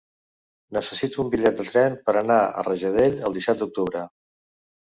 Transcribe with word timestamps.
Necessito 0.77 1.21
un 1.23 1.29
bitllet 1.35 1.59
de 1.59 1.67
tren 1.67 1.99
per 2.09 2.17
anar 2.23 2.39
a 2.47 2.65
Rajadell 2.71 3.23
el 3.31 3.39
disset 3.39 3.63
d'octubre. 3.65 4.05